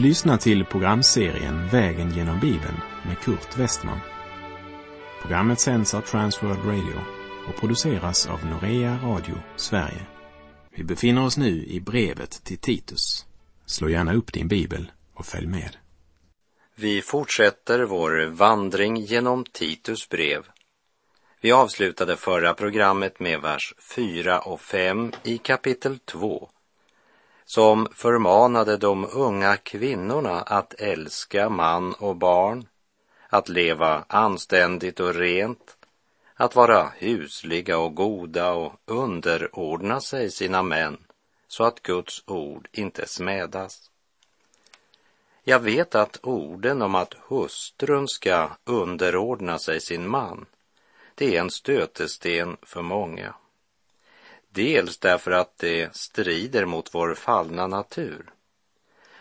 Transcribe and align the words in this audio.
Du 0.00 0.06
lyssnar 0.06 0.36
till 0.36 0.64
programserien 0.64 1.68
Vägen 1.68 2.10
genom 2.10 2.40
Bibeln 2.40 2.80
med 3.06 3.18
Kurt 3.18 3.58
Westman. 3.58 4.00
Programmet 5.22 5.60
sänds 5.60 5.94
av 5.94 6.00
Transworld 6.00 6.64
Radio 6.64 7.00
och 7.48 7.60
produceras 7.60 8.26
av 8.26 8.46
Norea 8.46 8.98
Radio 9.02 9.34
Sverige. 9.56 10.06
Vi 10.70 10.84
befinner 10.84 11.24
oss 11.24 11.36
nu 11.36 11.64
i 11.64 11.80
brevet 11.80 12.30
till 12.44 12.58
Titus. 12.58 13.26
Slå 13.66 13.88
gärna 13.88 14.14
upp 14.14 14.32
din 14.32 14.48
bibel 14.48 14.92
och 15.14 15.26
följ 15.26 15.46
med. 15.46 15.76
Vi 16.74 17.02
fortsätter 17.02 17.82
vår 17.82 18.26
vandring 18.26 18.96
genom 18.96 19.44
Titus 19.44 20.08
brev. 20.08 20.42
Vi 21.40 21.52
avslutade 21.52 22.16
förra 22.16 22.54
programmet 22.54 23.20
med 23.20 23.40
vers 23.40 23.74
4 23.96 24.40
och 24.40 24.60
5 24.60 25.12
i 25.24 25.38
kapitel 25.38 25.98
2 25.98 26.50
som 27.54 27.88
förmanade 27.94 28.76
de 28.76 29.06
unga 29.12 29.56
kvinnorna 29.56 30.40
att 30.40 30.74
älska 30.74 31.48
man 31.48 31.94
och 31.94 32.16
barn, 32.16 32.68
att 33.28 33.48
leva 33.48 34.04
anständigt 34.08 35.00
och 35.00 35.14
rent, 35.14 35.76
att 36.34 36.54
vara 36.54 36.92
husliga 36.98 37.78
och 37.78 37.94
goda 37.94 38.52
och 38.52 38.72
underordna 38.84 40.00
sig 40.00 40.30
sina 40.30 40.62
män 40.62 40.98
så 41.48 41.64
att 41.64 41.82
Guds 41.82 42.22
ord 42.26 42.68
inte 42.72 43.06
smädas. 43.06 43.90
Jag 45.42 45.60
vet 45.60 45.94
att 45.94 46.20
orden 46.22 46.82
om 46.82 46.94
att 46.94 47.14
hustrun 47.28 48.08
ska 48.08 48.50
underordna 48.64 49.58
sig 49.58 49.80
sin 49.80 50.08
man, 50.08 50.46
det 51.14 51.36
är 51.36 51.40
en 51.40 51.50
stötesten 51.50 52.56
för 52.62 52.82
många. 52.82 53.34
Dels 54.52 54.98
därför 54.98 55.30
att 55.30 55.58
det 55.58 55.96
strider 55.96 56.64
mot 56.64 56.94
vår 56.94 57.14
fallna 57.14 57.66
natur, 57.66 58.30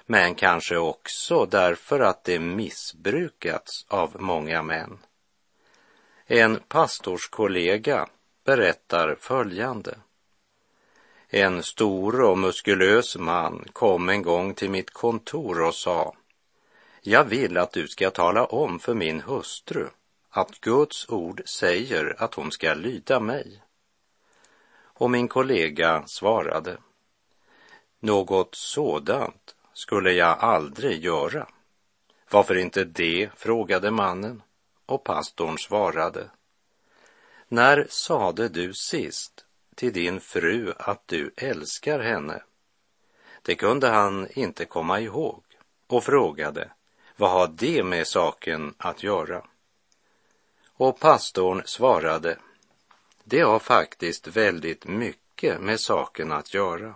men 0.05 0.35
kanske 0.35 0.77
också 0.77 1.45
därför 1.45 1.99
att 1.99 2.23
det 2.23 2.39
missbrukats 2.39 3.85
av 3.88 4.22
många 4.22 4.61
män. 4.61 4.97
En 6.25 6.59
pastorskollega 6.67 8.07
berättar 8.44 9.16
följande. 9.19 9.97
En 11.27 11.63
stor 11.63 12.22
och 12.22 12.38
muskulös 12.38 13.17
man 13.17 13.66
kom 13.73 14.09
en 14.09 14.22
gång 14.22 14.53
till 14.53 14.69
mitt 14.69 14.89
kontor 14.89 15.61
och 15.61 15.75
sa 15.75 16.16
Jag 17.02 17.23
vill 17.23 17.57
att 17.57 17.72
du 17.72 17.88
ska 17.88 18.09
tala 18.09 18.45
om 18.45 18.80
för 18.80 18.94
min 18.94 19.22
hustru 19.22 19.88
att 20.30 20.61
Guds 20.61 21.09
ord 21.09 21.41
säger 21.45 22.16
att 22.17 22.33
hon 22.33 22.52
ska 22.52 22.73
lyda 22.73 23.19
mig. 23.19 23.61
Och 25.00 25.11
min 25.11 25.28
kollega 25.28 26.03
svarade 26.08 26.78
Något 28.00 28.55
sådant 28.55 29.56
skulle 29.73 30.11
jag 30.11 30.39
aldrig 30.39 31.03
göra. 31.03 31.47
Varför 32.31 32.56
inte 32.56 32.83
det? 32.83 33.30
frågade 33.36 33.91
mannen 33.91 34.41
och 34.86 35.03
pastorn 35.03 35.58
svarade 35.58 36.30
När 37.47 37.88
sade 37.89 38.50
du 38.50 38.73
sist 38.73 39.45
till 39.75 39.94
din 39.94 40.22
fru 40.22 40.73
att 40.78 41.08
du 41.08 41.34
älskar 41.38 42.00
henne? 42.00 42.44
Det 43.41 43.56
kunde 43.56 43.88
han 43.88 44.28
inte 44.31 44.66
komma 44.66 45.00
ihåg 45.00 45.44
och 45.88 46.03
frågade 46.03 46.72
vad 47.16 47.31
har 47.31 47.47
det 47.47 47.84
med 47.84 48.08
saken 48.08 48.73
att 48.78 49.03
göra? 49.03 49.44
Och 50.73 51.00
pastorn 51.00 51.61
svarade 51.66 52.38
det 53.30 53.41
har 53.41 53.59
faktiskt 53.59 54.27
väldigt 54.27 54.88
mycket 54.88 55.62
med 55.62 55.79
saken 55.79 56.31
att 56.31 56.53
göra. 56.53 56.95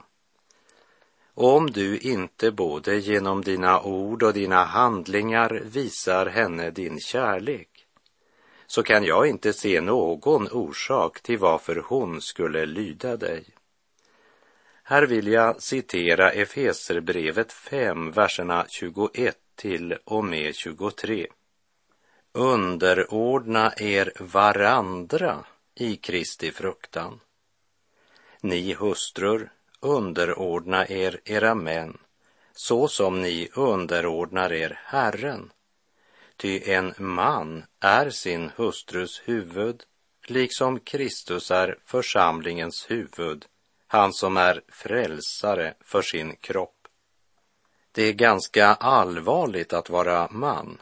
Om 1.33 1.71
du 1.71 1.97
inte 1.97 2.51
både 2.51 2.95
genom 2.95 3.41
dina 3.41 3.81
ord 3.81 4.23
och 4.23 4.33
dina 4.33 4.63
handlingar 4.63 5.61
visar 5.63 6.25
henne 6.25 6.69
din 6.69 6.99
kärlek 6.99 7.69
så 8.67 8.83
kan 8.83 9.03
jag 9.03 9.27
inte 9.27 9.53
se 9.53 9.81
någon 9.81 10.47
orsak 10.51 11.21
till 11.21 11.37
varför 11.37 11.83
hon 11.85 12.21
skulle 12.21 12.65
lyda 12.65 13.17
dig. 13.17 13.45
Här 14.83 15.03
vill 15.03 15.27
jag 15.27 15.61
citera 15.61 16.31
Efeserbrevet 16.31 17.53
5, 17.53 18.11
verserna 18.11 18.65
21 18.69 19.37
till 19.55 19.97
och 20.03 20.25
med 20.25 20.55
23. 20.55 21.27
Underordna 22.31 23.73
er 23.77 24.11
varandra 24.19 25.45
i 25.75 25.95
Kristi 25.95 26.51
fruktan. 26.51 27.19
Ni 28.41 28.73
hustrur, 28.73 29.51
underordna 29.79 30.87
er 30.87 31.21
era 31.25 31.55
män 31.55 31.97
så 32.53 32.87
som 32.87 33.21
ni 33.21 33.49
underordnar 33.53 34.53
er 34.53 34.79
Herren. 34.85 35.51
Ty 36.37 36.71
en 36.71 36.93
man 36.97 37.65
är 37.79 38.09
sin 38.09 38.51
hustrus 38.55 39.21
huvud, 39.25 39.83
liksom 40.27 40.79
Kristus 40.79 41.51
är 41.51 41.79
församlingens 41.85 42.85
huvud, 42.89 43.45
han 43.87 44.13
som 44.13 44.37
är 44.37 44.61
frälsare 44.67 45.73
för 45.81 46.01
sin 46.01 46.35
kropp. 46.35 46.87
Det 47.91 48.03
är 48.03 48.13
ganska 48.13 48.67
allvarligt 48.67 49.73
att 49.73 49.89
vara 49.89 50.27
man, 50.31 50.81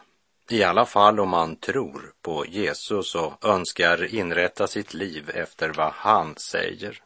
i 0.52 0.64
alla 0.64 0.86
fall 0.86 1.20
om 1.20 1.30
man 1.30 1.56
tror 1.56 2.14
på 2.22 2.46
Jesus 2.46 3.16
och 3.16 3.46
önskar 3.46 4.16
inrätta 4.16 4.68
sitt 4.68 4.94
liv 4.94 5.32
efter 5.34 5.70
vad 5.70 5.92
han 5.92 6.36
säger. 6.38 7.04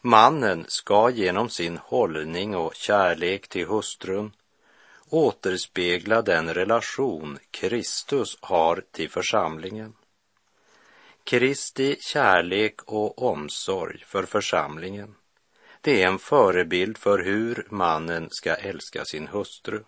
Mannen 0.00 0.64
ska 0.68 1.10
genom 1.10 1.48
sin 1.48 1.76
hållning 1.76 2.56
och 2.56 2.74
kärlek 2.74 3.48
till 3.48 3.66
hustrun 3.66 4.32
återspegla 5.08 6.22
den 6.22 6.54
relation 6.54 7.38
Kristus 7.50 8.38
har 8.40 8.82
till 8.92 9.10
församlingen. 9.10 9.92
Kristi 11.24 11.96
kärlek 12.00 12.82
och 12.84 13.22
omsorg 13.22 14.04
för 14.06 14.22
församlingen, 14.22 15.14
det 15.80 16.02
är 16.02 16.08
en 16.08 16.18
förebild 16.18 16.98
för 16.98 17.18
hur 17.18 17.66
mannen 17.70 18.28
ska 18.30 18.54
älska 18.54 19.04
sin 19.04 19.28
hustru. 19.28 19.84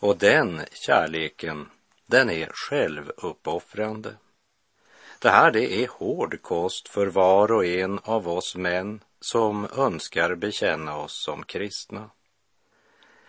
Och 0.00 0.18
den 0.18 0.60
kärleken, 0.72 1.70
den 2.06 2.30
är 2.30 2.50
självuppoffrande. 2.52 4.14
Det 5.18 5.30
här 5.30 5.50
det 5.50 5.82
är 5.82 5.88
hård 5.88 6.42
kost 6.42 6.88
för 6.88 7.06
var 7.06 7.52
och 7.52 7.66
en 7.66 7.98
av 8.02 8.28
oss 8.28 8.56
män 8.56 9.00
som 9.20 9.68
önskar 9.76 10.34
bekänna 10.34 10.96
oss 10.96 11.24
som 11.24 11.42
kristna. 11.42 12.10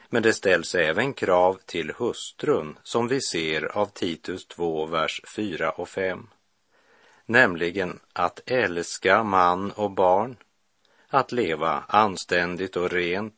Men 0.09 0.23
det 0.23 0.33
ställs 0.33 0.75
även 0.75 1.13
krav 1.13 1.59
till 1.65 1.91
hustrun 1.97 2.77
som 2.83 3.07
vi 3.07 3.21
ser 3.21 3.77
av 3.77 3.85
Titus 3.85 4.47
2, 4.47 4.85
vers 4.85 5.21
4 5.35 5.71
och 5.71 5.89
5. 5.89 6.27
Nämligen 7.25 7.99
att 8.13 8.39
älska 8.45 9.23
man 9.23 9.71
och 9.71 9.91
barn, 9.91 10.37
att 11.07 11.31
leva 11.31 11.83
anständigt 11.87 12.75
och 12.75 12.91
rent, 12.91 13.35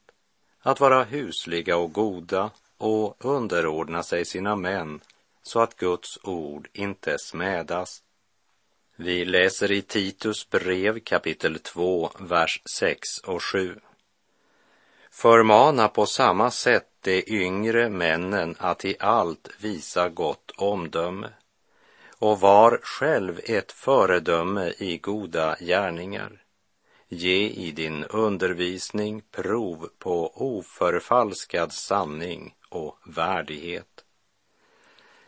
att 0.59 0.79
vara 0.79 1.03
husliga 1.03 1.77
och 1.77 1.93
goda, 1.93 2.51
och 2.81 3.25
underordna 3.25 4.03
sig 4.03 4.25
sina 4.25 4.55
män 4.55 4.99
så 5.43 5.59
att 5.59 5.75
Guds 5.75 6.19
ord 6.23 6.67
inte 6.73 7.17
smädas. 7.19 8.03
Vi 8.95 9.25
läser 9.25 9.71
i 9.71 9.81
Titus 9.81 10.49
brev 10.49 10.99
kapitel 10.99 11.59
2, 11.59 12.11
vers 12.19 12.61
6 12.65 13.17
och 13.17 13.43
7. 13.43 13.75
Förmana 15.11 15.87
på 15.87 16.05
samma 16.05 16.51
sätt 16.51 16.87
de 17.01 17.23
yngre 17.27 17.89
männen 17.89 18.55
att 18.59 18.85
i 18.85 18.95
allt 18.99 19.49
visa 19.59 20.09
gott 20.09 20.51
omdöme 20.57 21.29
och 22.19 22.39
var 22.39 22.79
själv 22.83 23.39
ett 23.43 23.71
föredöme 23.71 24.73
i 24.77 24.97
goda 24.97 25.55
gärningar. 25.59 26.43
Ge 27.07 27.49
i 27.49 27.71
din 27.71 28.03
undervisning 28.03 29.21
prov 29.31 29.89
på 29.99 30.31
oförfalskad 30.35 31.73
sanning 31.73 32.53
och 32.71 32.97
värdighet. 33.03 34.05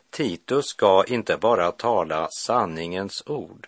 Titus 0.10 0.66
ska 0.66 1.04
inte 1.08 1.38
bara 1.38 1.72
tala 1.72 2.28
sanningens 2.32 3.24
ord, 3.26 3.68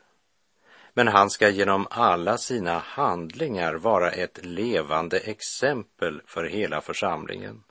men 0.94 1.08
han 1.08 1.30
ska 1.30 1.50
genom 1.50 1.88
alla 1.90 2.38
sina 2.38 2.78
handlingar 2.80 3.74
vara 3.74 4.12
ett 4.12 4.46
levande 4.46 5.20
exempel 5.20 6.22
för 6.26 6.44
hela 6.44 6.82
församlingen. 6.82 7.64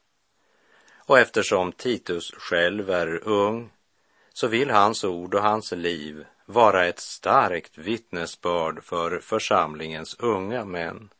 Och 1.07 1.19
eftersom 1.19 1.73
Titus 1.73 2.31
själv 2.31 2.91
är 2.91 3.29
ung 3.29 3.71
så 4.33 4.49
vill 4.49 4.71
hans 4.71 5.05
ord 5.05 5.35
och 5.35 5.43
hans 5.43 5.73
liv 5.73 6.25
vara 6.47 6.87
ett 6.87 7.01
starkt 7.01 7.79
vittnesbörd 7.79 8.85
för 8.85 9.19
församlingens 9.19 10.17
unga 10.19 10.65
män. 10.65 11.11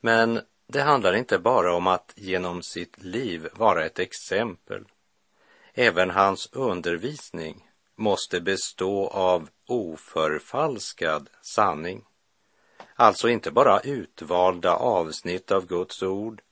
Men 0.00 0.40
det 0.66 0.82
handlar 0.82 1.14
inte 1.14 1.38
bara 1.38 1.74
om 1.74 1.86
att 1.86 2.12
genom 2.16 2.62
sitt 2.62 3.02
liv 3.02 3.48
vara 3.52 3.84
ett 3.84 3.98
exempel. 3.98 4.84
Även 5.74 6.10
hans 6.10 6.48
undervisning 6.52 7.68
måste 7.96 8.40
bestå 8.40 9.08
av 9.08 9.48
oförfalskad 9.66 11.28
sanning. 11.42 12.04
Alltså 12.94 13.28
inte 13.28 13.50
bara 13.50 13.80
utvalda 13.80 14.76
avsnitt 14.76 15.50
av 15.50 15.66
Guds 15.66 16.02
ord, 16.02 16.42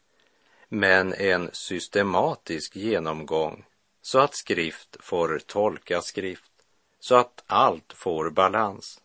men 0.69 1.15
en 1.15 1.51
systematisk 1.53 2.77
genomgång 2.77 3.65
så 4.03 4.19
att 4.19 4.35
skrift 4.35 4.97
får 5.01 5.39
tolka 5.47 6.03
skrift, 6.03 6.53
så 7.01 7.15
att 7.15 7.45
allt 7.47 7.93
får 7.93 8.31
balans. 8.31 9.01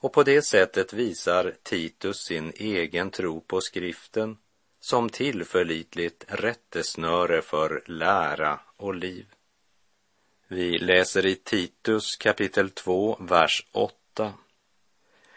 Och 0.00 0.12
på 0.12 0.22
det 0.22 0.42
sättet 0.42 0.92
visar 0.92 1.54
Titus 1.62 2.24
sin 2.24 2.52
egen 2.56 3.10
tro 3.10 3.40
på 3.40 3.60
skriften 3.60 4.38
som 4.80 5.10
tillförlitligt 5.10 6.24
rättesnöre 6.28 7.42
för 7.42 7.82
lära 7.86 8.60
och 8.76 8.94
liv. 8.94 9.26
Vi 10.48 10.78
läser 10.78 11.26
i 11.26 11.34
Titus 11.34 12.16
kapitel 12.16 12.70
2, 12.70 13.16
vers 13.20 13.66
8. 13.72 14.32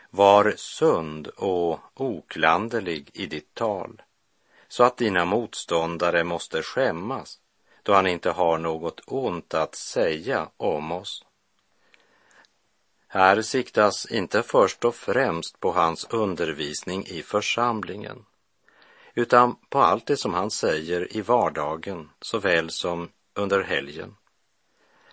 Var 0.10 0.54
sund 0.58 1.28
och 1.28 1.80
oklanderlig 1.94 3.10
i 3.14 3.26
ditt 3.26 3.54
tal, 3.54 4.02
så 4.68 4.84
att 4.84 4.98
dina 4.98 5.26
motståndare 5.26 6.24
måste 6.24 6.64
skämmas 6.64 7.40
då 7.84 7.94
han 7.94 8.08
inte 8.08 8.30
har 8.30 8.58
något 8.58 9.02
ont 9.06 9.54
att 9.54 9.76
säga 9.76 10.50
om 10.58 10.92
oss. 10.92 11.26
Här 13.14 13.42
siktas 13.42 14.06
inte 14.12 14.44
först 14.44 14.86
och 14.86 14.96
främst 14.96 15.60
på 15.60 15.72
hans 15.72 16.08
undervisning 16.10 17.06
i 17.06 17.22
församlingen, 17.22 18.26
utan 19.14 19.56
på 19.70 19.80
allt 19.80 20.06
det 20.06 20.18
som 20.18 20.34
han 20.34 20.52
säger 20.52 21.18
i 21.18 21.22
vardagen 21.22 22.10
såväl 22.22 22.70
som 22.70 23.10
under 23.34 23.64
helgen. 23.64 24.16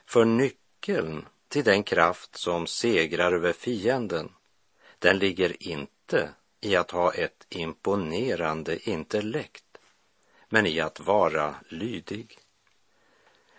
För 0.07 0.25
nyckeln 0.25 1.27
till 1.49 1.65
den 1.65 1.83
kraft 1.83 2.37
som 2.37 2.67
segrar 2.67 3.33
över 3.33 3.53
fienden, 3.53 4.33
den 4.99 5.19
ligger 5.19 5.63
inte 5.63 6.31
i 6.61 6.77
att 6.77 6.91
ha 6.91 7.15
ett 7.15 7.47
imponerande 7.49 8.91
intellekt, 8.91 9.79
men 10.49 10.67
i 10.67 10.81
att 10.81 11.01
vara 11.01 11.55
lydig. 11.69 12.39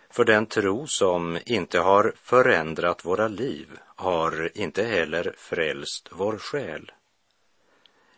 För 0.10 0.26
den 0.26 0.46
tro 0.46 0.88
som 0.88 1.40
inte 1.46 1.80
har 1.80 2.14
förändrat 2.16 3.06
våra 3.06 3.28
liv 3.28 3.80
har 3.96 4.58
inte 4.58 4.84
heller 4.84 5.36
frälst 5.38 6.10
vår 6.12 6.38
själ. 6.38 6.92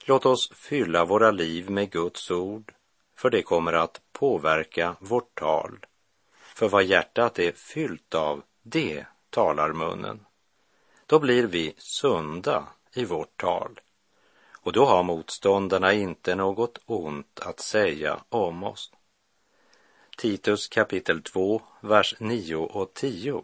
Låt 0.05 0.25
oss 0.25 0.51
fylla 0.53 1.05
våra 1.05 1.31
liv 1.31 1.69
med 1.69 1.91
Guds 1.91 2.31
ord, 2.31 2.73
för 3.15 3.29
det 3.29 3.41
kommer 3.41 3.73
att 3.73 4.01
påverka 4.11 4.95
vårt 4.99 5.39
tal. 5.39 5.85
För 6.55 6.69
vad 6.69 6.83
hjärtat 6.83 7.39
är 7.39 7.51
fyllt 7.51 8.15
av, 8.15 8.41
det 8.63 9.05
talar 9.29 9.73
munnen. 9.73 10.25
Då 11.05 11.19
blir 11.19 11.47
vi 11.47 11.73
sunda 11.77 12.67
i 12.93 13.05
vårt 13.05 13.37
tal 13.37 13.79
och 14.63 14.73
då 14.73 14.85
har 14.85 15.03
motståndarna 15.03 15.93
inte 15.93 16.35
något 16.35 16.79
ont 16.85 17.39
att 17.39 17.59
säga 17.59 18.19
om 18.29 18.63
oss. 18.63 18.91
Titus 20.21 20.67
kapitel 20.67 21.21
2, 21.21 21.61
vers 21.81 22.15
9 22.19 22.55
och 22.55 22.93
10. 22.93 23.43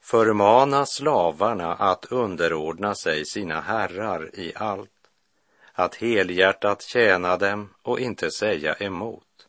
Förmana 0.00 0.86
slavarna 0.86 1.74
att 1.74 2.04
underordna 2.04 2.94
sig 2.94 3.24
sina 3.24 3.60
herrar 3.60 4.30
i 4.38 4.52
allt, 4.56 4.90
att 5.72 5.94
helhjärtat 5.94 6.82
tjäna 6.82 7.36
dem 7.36 7.74
och 7.82 8.00
inte 8.00 8.30
säga 8.30 8.74
emot, 8.74 9.48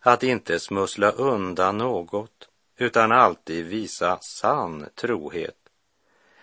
att 0.00 0.22
inte 0.22 0.58
smussla 0.58 1.10
undan 1.10 1.78
något, 1.78 2.48
utan 2.76 3.12
alltid 3.12 3.66
visa 3.66 4.18
sann 4.20 4.86
trohet, 4.94 5.58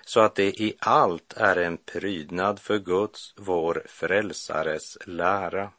så 0.06 0.20
att 0.20 0.36
det 0.36 0.62
i 0.62 0.76
allt 0.80 1.34
är 1.38 1.56
en 1.56 1.78
prydnad 1.78 2.60
för 2.60 2.78
Guds, 2.78 3.34
vår 3.38 3.84
frälsares 3.86 4.98
lära. 5.06 5.72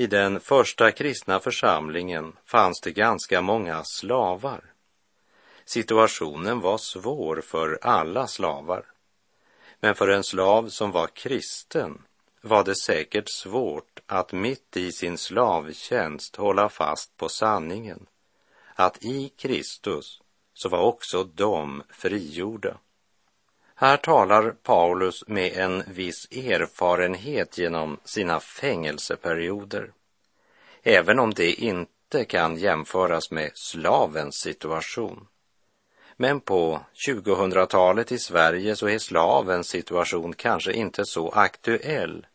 I 0.00 0.06
den 0.06 0.40
första 0.40 0.92
kristna 0.92 1.40
församlingen 1.40 2.36
fanns 2.44 2.80
det 2.80 2.90
ganska 2.90 3.40
många 3.40 3.84
slavar. 3.84 4.64
Situationen 5.64 6.60
var 6.60 6.78
svår 6.78 7.40
för 7.40 7.78
alla 7.82 8.26
slavar. 8.26 8.84
Men 9.80 9.94
för 9.94 10.08
en 10.08 10.24
slav 10.24 10.68
som 10.68 10.90
var 10.90 11.06
kristen 11.06 12.02
var 12.40 12.64
det 12.64 12.74
säkert 12.74 13.28
svårt 13.28 14.00
att 14.06 14.32
mitt 14.32 14.76
i 14.76 14.92
sin 14.92 15.18
slavtjänst 15.18 16.36
hålla 16.36 16.68
fast 16.68 17.16
på 17.16 17.28
sanningen, 17.28 18.06
att 18.74 19.04
i 19.04 19.28
Kristus 19.28 20.20
så 20.54 20.68
var 20.68 20.80
också 20.80 21.24
de 21.24 21.82
frigjorda. 21.90 22.76
Här 23.80 23.96
talar 23.96 24.50
Paulus 24.50 25.28
med 25.28 25.52
en 25.56 25.82
viss 25.86 26.28
erfarenhet 26.30 27.58
genom 27.58 27.98
sina 28.04 28.40
fängelseperioder, 28.40 29.92
även 30.82 31.18
om 31.18 31.34
det 31.34 31.52
inte 31.52 32.24
kan 32.24 32.56
jämföras 32.56 33.30
med 33.30 33.50
slavens 33.54 34.34
situation. 34.34 35.26
Men 36.16 36.40
på 36.40 36.80
2000-talet 37.06 38.12
i 38.12 38.18
Sverige 38.18 38.76
så 38.76 38.88
är 38.88 38.98
slavens 38.98 39.68
situation 39.68 40.32
kanske 40.32 40.72
inte 40.72 41.04
så 41.04 41.30
aktuell, 41.30 42.26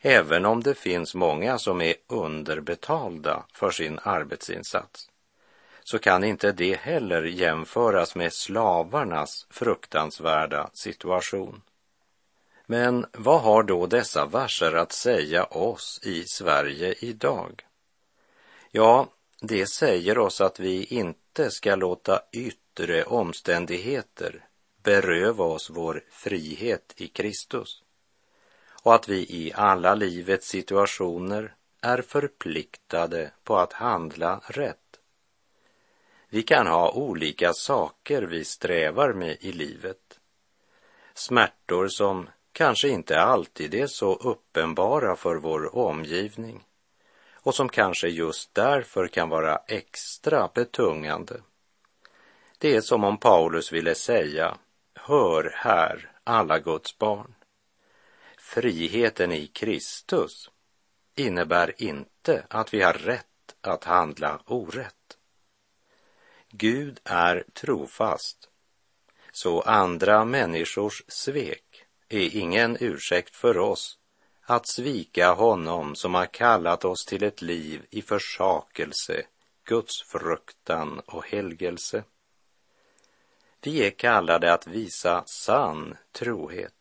även 0.00 0.46
om 0.46 0.62
det 0.62 0.74
finns 0.74 1.14
många 1.14 1.58
som 1.58 1.80
är 1.80 1.94
underbetalda 2.08 3.44
för 3.52 3.70
sin 3.70 3.98
arbetsinsats 4.02 5.09
så 5.90 5.98
kan 5.98 6.24
inte 6.24 6.52
det 6.52 6.80
heller 6.80 7.22
jämföras 7.22 8.14
med 8.14 8.32
slavarnas 8.32 9.46
fruktansvärda 9.50 10.70
situation. 10.72 11.62
Men 12.66 13.06
vad 13.12 13.40
har 13.40 13.62
då 13.62 13.86
dessa 13.86 14.26
verser 14.26 14.72
att 14.72 14.92
säga 14.92 15.44
oss 15.44 16.00
i 16.02 16.24
Sverige 16.24 16.94
idag? 16.98 17.66
Ja, 18.70 19.08
det 19.40 19.66
säger 19.66 20.18
oss 20.18 20.40
att 20.40 20.60
vi 20.60 20.84
inte 20.84 21.50
ska 21.50 21.74
låta 21.74 22.22
yttre 22.32 23.04
omständigheter 23.04 24.44
beröva 24.82 25.44
oss 25.44 25.70
vår 25.70 26.04
frihet 26.10 26.94
i 26.96 27.06
Kristus 27.08 27.82
och 28.82 28.94
att 28.94 29.08
vi 29.08 29.18
i 29.18 29.52
alla 29.54 29.94
livets 29.94 30.48
situationer 30.48 31.54
är 31.82 32.02
förpliktade 32.02 33.30
på 33.44 33.56
att 33.56 33.72
handla 33.72 34.40
rätt. 34.46 34.89
Vi 36.32 36.42
kan 36.42 36.66
ha 36.66 36.90
olika 36.90 37.52
saker 37.52 38.22
vi 38.22 38.44
strävar 38.44 39.12
med 39.12 39.36
i 39.40 39.52
livet. 39.52 40.20
Smärtor 41.14 41.88
som 41.88 42.28
kanske 42.52 42.88
inte 42.88 43.20
alltid 43.20 43.74
är 43.74 43.86
så 43.86 44.14
uppenbara 44.14 45.16
för 45.16 45.36
vår 45.36 45.76
omgivning 45.76 46.64
och 47.34 47.54
som 47.54 47.68
kanske 47.68 48.08
just 48.08 48.54
därför 48.54 49.08
kan 49.08 49.28
vara 49.28 49.56
extra 49.56 50.50
betungande. 50.54 51.40
Det 52.58 52.76
är 52.76 52.80
som 52.80 53.04
om 53.04 53.16
Paulus 53.18 53.72
ville 53.72 53.94
säga, 53.94 54.58
hör 54.94 55.52
här 55.54 56.10
alla 56.24 56.58
Guds 56.58 56.98
barn. 56.98 57.34
Friheten 58.38 59.32
i 59.32 59.46
Kristus 59.46 60.50
innebär 61.14 61.82
inte 61.82 62.46
att 62.48 62.74
vi 62.74 62.82
har 62.82 62.92
rätt 62.92 63.26
att 63.60 63.84
handla 63.84 64.40
orätt. 64.46 64.99
Gud 66.52 67.00
är 67.04 67.44
trofast, 67.52 68.48
så 69.32 69.60
andra 69.60 70.24
människors 70.24 71.02
svek 71.08 71.84
är 72.08 72.36
ingen 72.36 72.76
ursäkt 72.80 73.36
för 73.36 73.58
oss 73.58 73.98
att 74.42 74.68
svika 74.68 75.32
honom 75.32 75.94
som 75.94 76.14
har 76.14 76.26
kallat 76.26 76.84
oss 76.84 77.04
till 77.04 77.22
ett 77.22 77.42
liv 77.42 77.86
i 77.90 78.02
försakelse, 78.02 79.22
Guds 79.64 80.02
fruktan 80.02 81.00
och 81.06 81.26
helgelse. 81.26 82.04
Vi 83.62 83.86
är 83.86 83.90
kallade 83.90 84.52
att 84.52 84.66
visa 84.66 85.24
sann 85.26 85.96
trohet, 86.12 86.74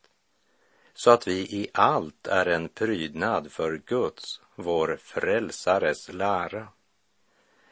så 0.94 1.12
att 1.12 1.28
vi 1.28 1.40
i 1.40 1.70
allt 1.74 2.28
är 2.28 2.46
en 2.46 2.70
prydnad 2.70 3.52
för 3.52 3.82
Guds, 3.86 4.42
vår 4.56 4.98
frälsares 5.02 6.10
lära 6.10 6.68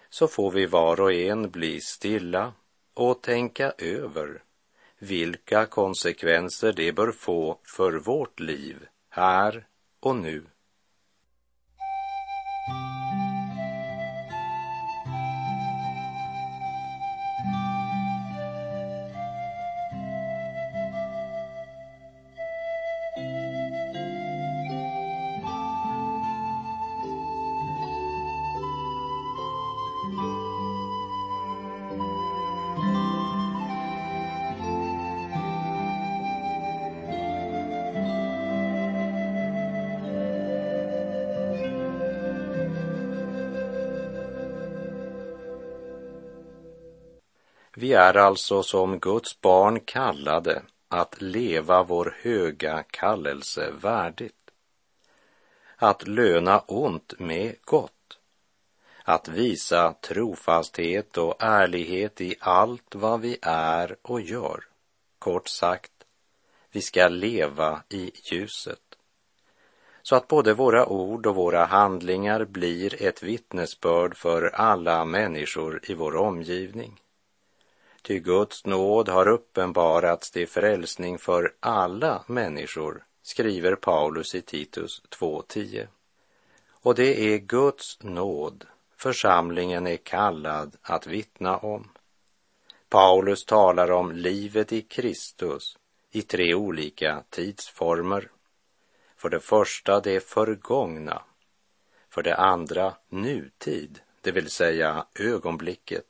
så 0.09 0.27
får 0.27 0.51
vi 0.51 0.65
var 0.65 1.01
och 1.01 1.13
en 1.13 1.49
bli 1.49 1.81
stilla 1.81 2.53
och 2.93 3.21
tänka 3.21 3.73
över 3.77 4.43
vilka 4.99 5.65
konsekvenser 5.65 6.73
det 6.73 6.91
bör 6.91 7.11
få 7.11 7.59
för 7.63 7.91
vårt 7.91 8.39
liv 8.39 8.85
här 9.09 9.67
och 9.99 10.15
nu. 10.15 10.43
Är 48.07 48.17
alltså 48.17 48.63
som 48.63 48.99
Guds 48.99 49.41
barn 49.41 49.79
kallade 49.79 50.61
att 50.87 51.21
leva 51.21 51.83
vår 51.83 52.15
höga 52.21 52.83
kallelse 52.83 53.71
värdigt. 53.81 54.51
Att 55.75 56.07
löna 56.07 56.59
ont 56.59 57.19
med 57.19 57.55
gott. 57.61 58.19
Att 59.03 59.27
visa 59.27 59.93
trofasthet 59.93 61.17
och 61.17 61.35
ärlighet 61.39 62.21
i 62.21 62.35
allt 62.39 62.95
vad 62.95 63.21
vi 63.21 63.37
är 63.41 63.95
och 64.01 64.21
gör. 64.21 64.63
Kort 65.19 65.47
sagt, 65.47 65.91
vi 66.71 66.81
ska 66.81 67.07
leva 67.07 67.81
i 67.89 68.11
ljuset 68.23 68.87
så 70.07 70.15
att 70.15 70.27
både 70.27 70.53
våra 70.53 70.85
ord 70.85 71.25
och 71.25 71.35
våra 71.35 71.65
handlingar 71.65 72.45
blir 72.45 73.03
ett 73.03 73.23
vittnesbörd 73.23 74.17
för 74.17 74.55
alla 74.55 75.05
människor 75.05 75.79
i 75.83 75.93
vår 75.93 76.15
omgivning. 76.15 76.99
Ty 78.07 78.19
Guds 78.19 78.65
nåd 78.65 79.09
har 79.09 79.27
uppenbarats 79.27 80.31
till 80.31 80.47
frälsning 80.47 81.17
för 81.17 81.55
alla 81.59 82.23
människor, 82.27 83.03
skriver 83.21 83.75
Paulus 83.75 84.35
i 84.35 84.41
Titus 84.41 85.01
2.10. 85.19 85.87
Och 86.71 86.95
det 86.95 87.33
är 87.33 87.37
Guds 87.37 88.03
nåd 88.03 88.65
församlingen 88.95 89.87
är 89.87 89.97
kallad 89.97 90.75
att 90.81 91.07
vittna 91.07 91.57
om. 91.57 91.89
Paulus 92.89 93.45
talar 93.45 93.91
om 93.91 94.11
livet 94.11 94.73
i 94.73 94.81
Kristus 94.81 95.77
i 96.11 96.21
tre 96.21 96.53
olika 96.53 97.23
tidsformer. 97.29 98.31
För 99.17 99.29
det 99.29 99.39
första 99.39 99.99
det 99.99 100.23
förgångna. 100.23 101.21
För 102.09 102.23
det 102.23 102.35
andra 102.35 102.93
nutid, 103.09 103.99
det 104.21 104.31
vill 104.31 104.49
säga 104.49 105.05
ögonblicket. 105.19 106.05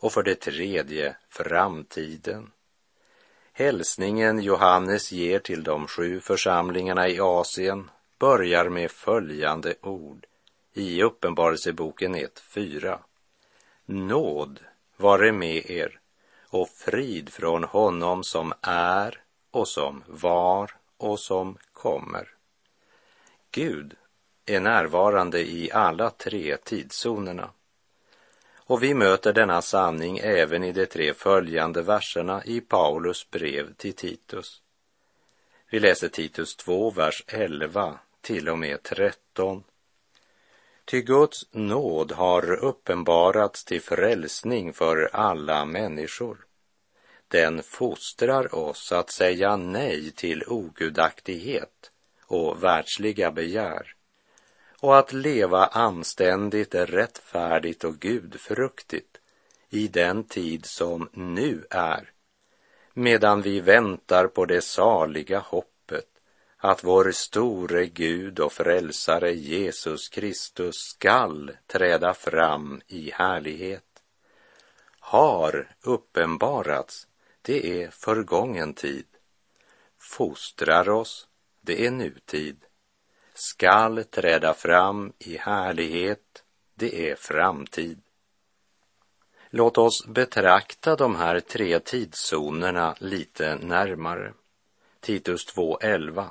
Och 0.00 0.12
för 0.12 0.22
det 0.22 0.34
tredje 0.34 1.16
framtiden. 1.28 2.50
Hälsningen 3.52 4.42
Johannes 4.42 5.12
ger 5.12 5.38
till 5.38 5.64
de 5.64 5.86
sju 5.86 6.20
församlingarna 6.20 7.08
i 7.08 7.20
Asien 7.20 7.90
börjar 8.18 8.68
med 8.68 8.90
följande 8.90 9.74
ord 9.82 10.26
i 10.72 11.02
Uppenbarelseboken 11.02 12.16
1.4. 12.16 12.98
Nåd 13.84 14.60
vare 14.96 15.32
med 15.32 15.70
er 15.70 16.00
och 16.48 16.68
frid 16.68 17.32
från 17.32 17.64
honom 17.64 18.24
som 18.24 18.52
är 18.62 19.22
och 19.50 19.68
som 19.68 20.04
var 20.06 20.70
och 20.96 21.20
som 21.20 21.58
kommer. 21.72 22.28
Gud 23.50 23.96
är 24.46 24.60
närvarande 24.60 25.40
i 25.40 25.72
alla 25.72 26.10
tre 26.10 26.56
tidszonerna. 26.56 27.50
Och 28.68 28.82
vi 28.82 28.94
möter 28.94 29.32
denna 29.32 29.62
sanning 29.62 30.18
även 30.18 30.64
i 30.64 30.72
de 30.72 30.86
tre 30.86 31.14
följande 31.14 31.82
verserna 31.82 32.44
i 32.44 32.60
Paulus 32.60 33.30
brev 33.30 33.74
till 33.74 33.94
Titus. 33.94 34.62
Vi 35.70 35.80
läser 35.80 36.08
Titus 36.08 36.56
2, 36.56 36.90
vers 36.90 37.24
11 37.26 37.98
till 38.20 38.48
och 38.48 38.58
med 38.58 38.82
13. 38.82 39.64
Ty 40.84 41.02
Guds 41.02 41.52
nåd 41.52 42.12
har 42.12 42.64
uppenbarats 42.64 43.64
till 43.64 43.82
frälsning 43.82 44.72
för 44.72 45.10
alla 45.12 45.64
människor 45.64 46.38
den 47.28 47.62
fostrar 47.62 48.54
oss 48.54 48.92
att 48.92 49.10
säga 49.10 49.56
nej 49.56 50.10
till 50.10 50.44
ogudaktighet 50.46 51.92
och 52.26 52.62
världsliga 52.62 53.30
begär 53.30 53.97
och 54.80 54.98
att 54.98 55.12
leva 55.12 55.66
anständigt, 55.66 56.74
rättfärdigt 56.74 57.84
och 57.84 57.98
gudfruktigt 57.98 59.18
i 59.70 59.88
den 59.88 60.24
tid 60.24 60.66
som 60.66 61.08
nu 61.12 61.66
är, 61.70 62.10
medan 62.94 63.42
vi 63.42 63.60
väntar 63.60 64.26
på 64.26 64.44
det 64.44 64.60
saliga 64.60 65.38
hoppet 65.38 66.08
att 66.56 66.84
vår 66.84 67.10
store 67.10 67.86
Gud 67.86 68.40
och 68.40 68.52
frälsare 68.52 69.32
Jesus 69.32 70.08
Kristus 70.08 70.76
skall 70.76 71.50
träda 71.66 72.14
fram 72.14 72.80
i 72.86 73.10
härlighet, 73.10 73.84
har 75.00 75.76
uppenbarats 75.82 77.06
det 77.42 77.82
är 77.82 77.90
förgången 77.90 78.74
tid. 78.74 79.06
Fostrar 79.98 80.88
oss, 80.88 81.28
det 81.60 81.86
är 81.86 81.90
nutid. 81.90 82.64
Skall 83.40 84.04
träda 84.04 84.54
fram 84.54 85.12
i 85.18 85.36
härlighet, 85.36 86.44
det 86.74 87.10
är 87.10 87.14
framtid. 87.16 88.00
Låt 89.50 89.78
oss 89.78 90.06
betrakta 90.06 90.96
de 90.96 91.16
här 91.16 91.40
tre 91.40 91.80
tidszonerna 91.80 92.94
lite 92.98 93.56
närmare. 93.56 94.32
Titus 95.00 95.54
2.11. 95.56 96.26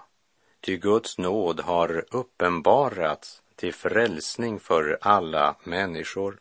Ty 0.59 0.77
Guds 0.77 1.17
nåd 1.17 1.59
har 1.59 2.05
uppenbarats 2.11 3.41
till 3.55 3.73
frälsning 3.73 4.59
för 4.59 4.97
alla 5.01 5.55
människor. 5.63 6.39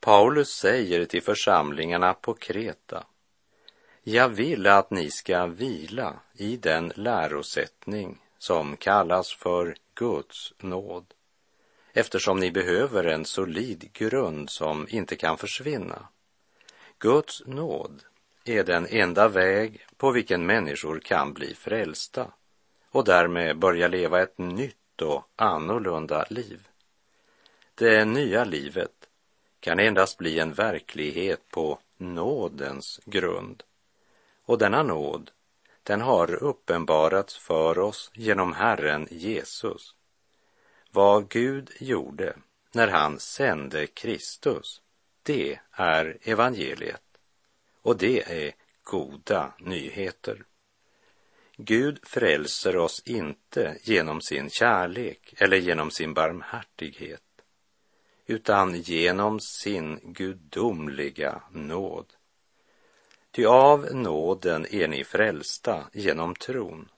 Paulus 0.00 0.48
säger 0.48 1.04
till 1.04 1.22
församlingarna 1.22 2.14
på 2.14 2.34
Kreta 2.34 3.04
jag 4.08 4.28
vill 4.28 4.66
att 4.66 4.90
ni 4.90 5.10
ska 5.10 5.46
vila 5.46 6.14
i 6.32 6.56
den 6.56 6.92
lärosättning 6.94 8.18
som 8.38 8.76
kallas 8.76 9.32
för 9.32 9.76
Guds 9.94 10.52
nåd, 10.58 11.14
eftersom 11.92 12.40
ni 12.40 12.50
behöver 12.50 13.04
en 13.04 13.24
solid 13.24 13.92
grund 13.92 14.50
som 14.50 14.86
inte 14.90 15.16
kan 15.16 15.38
försvinna. 15.38 16.08
Guds 16.98 17.42
nåd 17.46 18.02
är 18.44 18.64
den 18.64 18.86
enda 18.90 19.28
väg 19.28 19.86
på 19.96 20.10
vilken 20.10 20.46
människor 20.46 21.00
kan 21.00 21.32
bli 21.32 21.54
frälsta 21.54 22.32
och 22.90 23.04
därmed 23.04 23.58
börja 23.58 23.88
leva 23.88 24.22
ett 24.22 24.38
nytt 24.38 25.02
och 25.02 25.28
annorlunda 25.36 26.26
liv. 26.30 26.68
Det 27.74 28.04
nya 28.04 28.44
livet 28.44 29.08
kan 29.60 29.78
endast 29.78 30.18
bli 30.18 30.38
en 30.38 30.52
verklighet 30.52 31.40
på 31.50 31.78
nådens 31.96 33.00
grund. 33.04 33.62
Och 34.44 34.58
denna 34.58 34.82
nåd, 34.82 35.30
den 35.86 36.00
har 36.00 36.42
uppenbarats 36.42 37.38
för 37.38 37.78
oss 37.78 38.10
genom 38.14 38.52
Herren 38.52 39.08
Jesus. 39.10 39.94
Vad 40.90 41.28
Gud 41.28 41.70
gjorde 41.80 42.36
när 42.72 42.88
han 42.88 43.18
sände 43.18 43.86
Kristus, 43.86 44.82
det 45.22 45.58
är 45.70 46.18
evangeliet. 46.22 47.02
Och 47.82 47.96
det 47.96 48.46
är 48.46 48.52
goda 48.82 49.52
nyheter. 49.58 50.44
Gud 51.56 51.98
frälser 52.02 52.76
oss 52.76 53.02
inte 53.04 53.78
genom 53.82 54.20
sin 54.20 54.50
kärlek 54.50 55.34
eller 55.36 55.56
genom 55.56 55.90
sin 55.90 56.14
barmhärtighet, 56.14 57.42
utan 58.26 58.80
genom 58.80 59.40
sin 59.40 60.00
gudomliga 60.02 61.42
nåd. 61.50 62.15
Ty 63.36 63.44
av 63.44 63.94
nåden 63.94 64.66
är 64.70 64.88
ni 64.88 65.04
frälsta 65.04 65.84
genom 65.92 66.34
tron, 66.34 66.88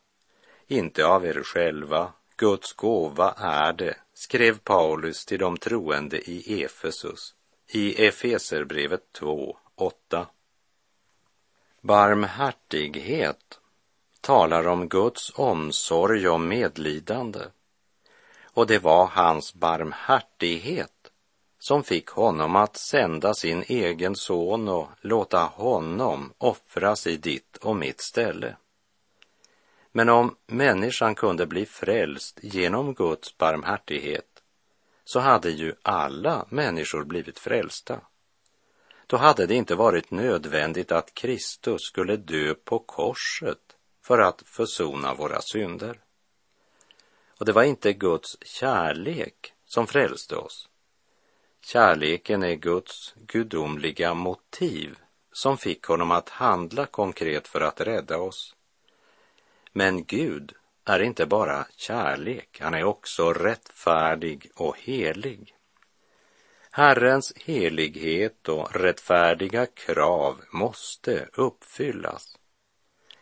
inte 0.66 1.07
av 1.07 1.26
er 1.26 1.42
själva, 1.42 2.12
Guds 2.37 2.73
gåva 2.73 3.35
är 3.38 3.73
det, 3.73 3.97
skrev 4.14 4.59
Paulus 4.59 5.26
till 5.26 5.38
de 5.38 5.57
troende 5.57 6.30
i 6.30 6.62
Efesus 6.62 7.35
i 7.68 8.07
Efeserbrevet 8.07 9.12
2, 9.12 9.57
8. 9.75 10.26
Barmhärtighet 11.80 13.61
talar 14.21 14.66
om 14.66 14.88
Guds 14.88 15.33
omsorg 15.35 16.28
och 16.28 16.40
medlidande. 16.40 17.45
Och 18.42 18.66
det 18.66 18.78
var 18.78 19.07
hans 19.07 19.54
barmhärtighet 19.54 20.98
som 21.68 21.84
fick 21.84 22.08
honom 22.08 22.56
att 22.56 22.76
sända 22.76 23.34
sin 23.34 23.64
egen 23.66 24.16
son 24.16 24.68
och 24.68 24.88
låta 25.00 25.38
honom 25.38 26.32
offras 26.38 27.06
i 27.06 27.16
ditt 27.16 27.56
och 27.56 27.76
mitt 27.76 28.00
ställe. 28.00 28.56
Men 29.92 30.08
om 30.08 30.37
människan 30.46 31.14
kunde 31.14 31.46
bli 31.46 31.66
frälst 31.66 32.38
genom 32.42 32.94
Guds 32.94 33.38
barmhärtighet 33.38 34.42
så 35.04 35.20
hade 35.20 35.50
ju 35.50 35.75
alla 35.82 36.46
människor 36.48 37.04
blivit 37.04 37.38
frälsta. 37.38 38.00
Då 39.06 39.16
hade 39.16 39.46
det 39.46 39.54
inte 39.54 39.75
varit 39.75 40.10
nödvändigt 40.10 40.92
att 40.92 41.14
Kristus 41.14 41.82
skulle 41.82 42.16
dö 42.16 42.54
på 42.54 42.78
korset 42.78 43.76
för 44.02 44.18
att 44.18 44.42
försona 44.46 45.14
våra 45.14 45.40
synder. 45.40 46.00
Och 47.38 47.46
det 47.46 47.52
var 47.52 47.62
inte 47.62 47.92
Guds 47.92 48.37
kärlek 48.42 49.52
som 49.64 49.87
frälste 49.87 50.37
oss, 50.37 50.67
Kärleken 51.64 52.42
är 52.42 52.54
Guds 52.54 53.14
gudomliga 53.16 54.14
motiv 54.14 54.98
som 55.32 55.58
fick 55.58 55.84
honom 55.84 56.10
att 56.10 56.28
handla 56.28 56.86
konkret 56.86 57.48
för 57.48 57.60
att 57.60 57.80
rädda 57.80 58.18
oss. 58.18 58.56
Men 59.72 60.04
Gud 60.04 60.52
är 60.84 61.00
inte 61.00 61.26
bara 61.26 61.66
kärlek, 61.76 62.58
han 62.60 62.74
är 62.74 62.84
också 62.84 63.32
rättfärdig 63.32 64.50
och 64.54 64.78
helig. 64.78 65.54
Herrens 66.70 67.32
helighet 67.36 68.48
och 68.48 68.76
rättfärdiga 68.76 69.66
krav 69.66 70.40
måste 70.52 71.28
uppfyllas. 71.32 72.38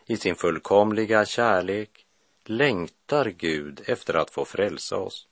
I 0.06 0.16
sin 0.16 0.34
fullkomliga 0.34 1.24
kärlek 1.24 2.06
längtar 2.44 3.24
Gud 3.24 3.82
efter 3.86 4.14
att 4.14 4.30
få 4.30 4.44
frälsa 4.44 4.96
oss. 4.96 5.28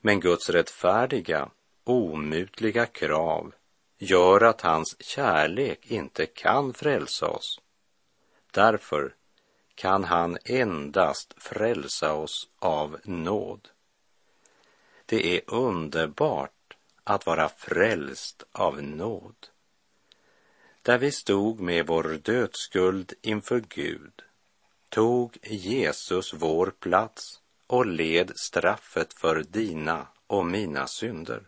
Men 0.00 0.20
Guds 0.20 0.50
rättfärdiga, 0.50 1.50
omutliga 1.88 2.86
krav 2.86 3.54
gör 3.98 4.40
att 4.40 4.60
hans 4.60 4.96
kärlek 5.00 5.90
inte 5.90 6.26
kan 6.26 6.74
frälsa 6.74 7.26
oss. 7.28 7.60
Därför 8.52 9.14
kan 9.74 10.04
han 10.04 10.38
endast 10.44 11.34
frälsa 11.42 12.14
oss 12.14 12.48
av 12.58 12.98
nåd. 13.04 13.68
Det 15.06 15.36
är 15.36 15.54
underbart 15.54 16.76
att 17.04 17.26
vara 17.26 17.48
frälst 17.48 18.42
av 18.52 18.82
nåd. 18.82 19.48
Där 20.82 20.98
vi 20.98 21.12
stod 21.12 21.60
med 21.60 21.86
vår 21.86 22.20
dödsskuld 22.22 23.12
inför 23.22 23.60
Gud 23.60 24.22
tog 24.88 25.38
Jesus 25.42 26.34
vår 26.34 26.72
plats 26.78 27.40
och 27.66 27.86
led 27.86 28.32
straffet 28.36 29.14
för 29.14 29.42
dina 29.42 30.06
och 30.26 30.46
mina 30.46 30.86
synder. 30.86 31.42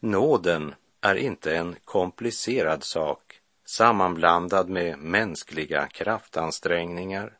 Nåden 0.00 0.74
är 1.00 1.14
inte 1.14 1.56
en 1.56 1.76
komplicerad 1.84 2.84
sak 2.84 3.40
sammanblandad 3.64 4.68
med 4.68 4.98
mänskliga 4.98 5.86
kraftansträngningar. 5.86 7.38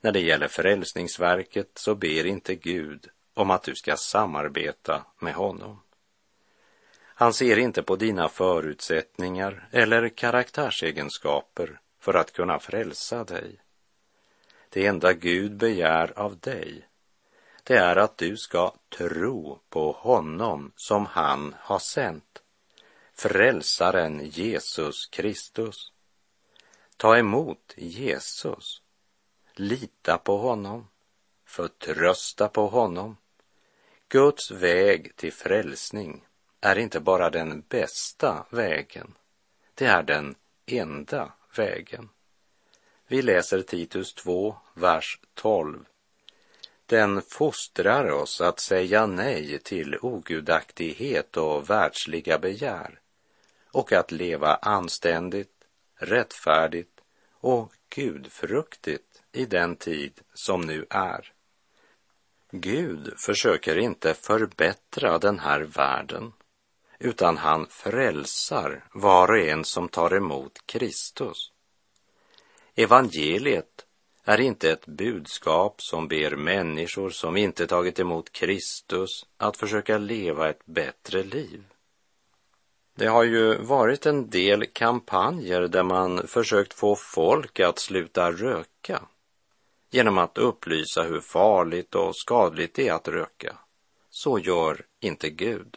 När 0.00 0.12
det 0.12 0.20
gäller 0.20 0.48
frälsningsverket 0.48 1.70
så 1.74 1.94
ber 1.94 2.26
inte 2.26 2.54
Gud 2.54 3.08
om 3.34 3.50
att 3.50 3.62
du 3.62 3.74
ska 3.74 3.96
samarbeta 3.96 5.06
med 5.18 5.34
honom. 5.34 5.80
Han 7.16 7.32
ser 7.32 7.58
inte 7.58 7.82
på 7.82 7.96
dina 7.96 8.28
förutsättningar 8.28 9.68
eller 9.70 10.08
karaktärsegenskaper 10.08 11.80
för 12.00 12.14
att 12.14 12.32
kunna 12.32 12.58
frälsa 12.58 13.24
dig. 13.24 13.60
Det 14.68 14.86
enda 14.86 15.12
Gud 15.12 15.56
begär 15.56 16.18
av 16.18 16.38
dig, 16.38 16.88
det 17.64 17.76
är 17.76 17.96
att 17.96 18.18
du 18.18 18.36
ska 18.36 18.74
tro 18.88 19.58
på 19.68 19.92
honom 19.92 20.72
som 20.76 21.06
han 21.06 21.54
har 21.58 21.78
sänt, 21.78 22.42
frälsaren 23.14 24.26
Jesus 24.26 25.06
Kristus. 25.06 25.92
Ta 26.96 27.18
emot 27.18 27.74
Jesus, 27.76 28.82
lita 29.54 30.18
på 30.18 30.38
honom, 30.38 30.88
förtrösta 31.44 32.48
på 32.48 32.66
honom. 32.66 33.16
Guds 34.08 34.50
väg 34.50 35.16
till 35.16 35.32
frälsning 35.32 36.24
är 36.60 36.78
inte 36.78 37.00
bara 37.00 37.30
den 37.30 37.60
bästa 37.68 38.46
vägen, 38.50 39.14
det 39.74 39.86
är 39.86 40.02
den 40.02 40.34
enda 40.66 41.32
vägen. 41.56 42.08
Vi 43.06 43.22
läser 43.22 43.62
Titus 43.62 44.14
2, 44.14 44.56
vers 44.74 45.20
12. 45.34 45.84
Den 46.86 47.22
fostrar 47.22 48.10
oss 48.10 48.40
att 48.40 48.60
säga 48.60 49.06
nej 49.06 49.58
till 49.58 49.98
ogudaktighet 50.02 51.36
och 51.36 51.70
världsliga 51.70 52.38
begär 52.38 53.00
och 53.72 53.92
att 53.92 54.12
leva 54.12 54.54
anständigt, 54.54 55.64
rättfärdigt 55.96 57.00
och 57.32 57.72
gudfruktigt 57.94 59.22
i 59.32 59.44
den 59.44 59.76
tid 59.76 60.20
som 60.34 60.60
nu 60.60 60.86
är. 60.90 61.32
Gud 62.50 63.12
försöker 63.16 63.78
inte 63.78 64.14
förbättra 64.14 65.18
den 65.18 65.38
här 65.38 65.60
världen, 65.60 66.32
utan 66.98 67.36
han 67.36 67.66
frälsar 67.66 68.84
var 68.92 69.30
och 69.30 69.38
en 69.38 69.64
som 69.64 69.88
tar 69.88 70.16
emot 70.16 70.66
Kristus. 70.66 71.52
Evangeliet 72.74 73.83
är 74.24 74.40
inte 74.40 74.70
ett 74.70 74.86
budskap 74.86 75.82
som 75.82 76.08
ber 76.08 76.36
människor 76.36 77.10
som 77.10 77.36
inte 77.36 77.66
tagit 77.66 77.98
emot 77.98 78.32
Kristus 78.32 79.26
att 79.36 79.56
försöka 79.56 79.98
leva 79.98 80.48
ett 80.48 80.66
bättre 80.66 81.22
liv. 81.22 81.64
Det 82.96 83.06
har 83.06 83.24
ju 83.24 83.54
varit 83.54 84.06
en 84.06 84.30
del 84.30 84.66
kampanjer 84.66 85.60
där 85.60 85.82
man 85.82 86.26
försökt 86.26 86.74
få 86.74 86.96
folk 86.96 87.60
att 87.60 87.78
sluta 87.78 88.32
röka 88.32 89.02
genom 89.90 90.18
att 90.18 90.38
upplysa 90.38 91.02
hur 91.02 91.20
farligt 91.20 91.94
och 91.94 92.16
skadligt 92.16 92.74
det 92.74 92.88
är 92.88 92.92
att 92.92 93.08
röka. 93.08 93.58
Så 94.10 94.38
gör 94.38 94.86
inte 95.00 95.30
Gud. 95.30 95.76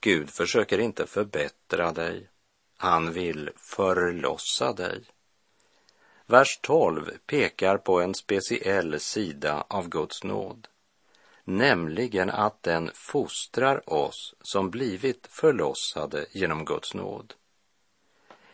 Gud 0.00 0.30
försöker 0.30 0.78
inte 0.78 1.06
förbättra 1.06 1.92
dig. 1.92 2.28
Han 2.76 3.12
vill 3.12 3.50
förlossa 3.56 4.72
dig. 4.72 5.04
Vers 6.26 6.58
12 6.62 7.10
pekar 7.26 7.76
på 7.76 8.00
en 8.00 8.14
speciell 8.14 9.00
sida 9.00 9.64
av 9.68 9.88
Guds 9.88 10.24
nåd, 10.24 10.68
nämligen 11.44 12.30
att 12.30 12.62
den 12.62 12.90
fostrar 12.94 13.92
oss 13.92 14.34
som 14.40 14.70
blivit 14.70 15.26
förlossade 15.30 16.26
genom 16.32 16.64
Guds 16.64 16.94
nåd. 16.94 17.34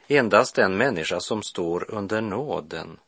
Endast 0.08 0.54
den 0.54 0.76
människa 0.76 1.20
som 1.20 1.42
står 1.42 1.90
under 1.90 2.20
nåden 2.20 2.98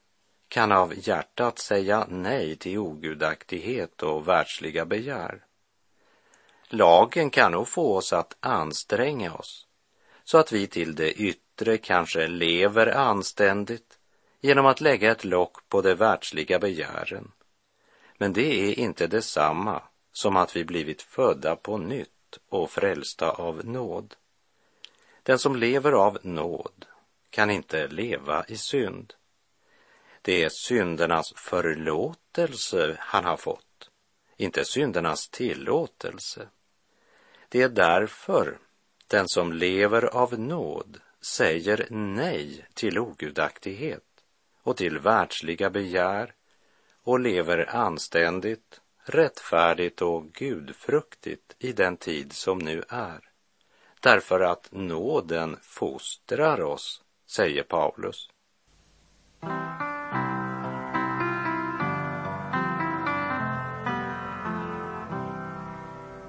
kan 0.49 0.73
av 0.73 1.09
hjärtat 1.09 1.59
säga 1.59 2.07
nej 2.09 2.57
till 2.57 2.79
ogudaktighet 2.79 4.03
och 4.03 4.29
världsliga 4.29 4.85
begär. 4.85 5.45
Lagen 6.69 7.31
kan 7.31 7.53
nog 7.53 7.69
få 7.69 7.97
oss 7.97 8.13
att 8.13 8.37
anstränga 8.41 9.35
oss 9.35 9.67
så 10.25 10.39
att 10.39 10.53
vi 10.53 10.67
till 10.67 10.95
det 10.95 11.13
yttre 11.13 11.79
kanske 11.79 12.27
lever 12.27 12.87
anständigt 12.87 13.99
genom 14.43 14.67
att 14.67 14.81
lägga 14.81 15.11
ett 15.11 15.25
lock 15.25 15.69
på 15.69 15.83
de 15.83 15.95
världsliga 15.95 16.59
begären. 16.59 17.33
Men 18.19 18.33
det 18.33 18.71
är 18.71 18.79
inte 18.79 19.07
detsamma 19.07 19.83
som 20.13 20.37
att 20.37 20.57
vi 20.57 20.65
blivit 20.65 21.03
födda 21.03 21.57
på 21.57 21.79
nytt 21.79 22.39
och 22.49 22.71
frälsta 22.71 23.31
av 23.31 23.65
nåd. 23.65 24.15
Den 25.23 25.39
som 25.39 25.57
lever 25.57 25.93
av 25.93 26.19
nåd 26.23 26.87
kan 27.31 27.51
inte 27.51 27.89
leva 27.89 28.45
i 28.49 28.57
synd. 28.57 29.15
Det 30.23 30.45
är 30.45 30.49
syndernas 30.49 31.33
förlåtelse 31.37 32.97
han 32.99 33.25
har 33.25 33.37
fått, 33.37 33.91
inte 34.37 34.65
syndernas 34.65 35.29
tillåtelse. 35.29 36.49
Det 37.49 37.63
är 37.63 37.69
därför 37.69 38.59
den 39.07 39.29
som 39.29 39.53
lever 39.53 40.05
av 40.05 40.39
nåd 40.39 41.01
säger 41.21 41.87
nej 41.91 42.67
till 42.75 42.99
ogudaktighet 42.99 44.12
och 44.63 44.77
till 44.77 44.99
världsliga 44.99 45.71
begär 45.71 46.33
och 47.05 47.21
lever 47.21 47.77
anständigt, 47.77 48.81
rättfärdigt 49.05 50.03
och 50.03 50.33
gudfruktigt 50.33 51.57
i 51.59 51.73
den 51.73 51.97
tid 51.97 52.33
som 52.33 52.59
nu 52.59 52.83
är. 52.89 53.21
Därför 54.01 54.41
att 54.41 54.69
nåden 54.73 55.57
fostrar 55.63 56.61
oss, 56.61 57.03
säger 57.27 57.63
Paulus. 57.63 58.29